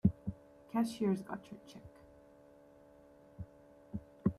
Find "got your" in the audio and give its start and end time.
1.21-1.59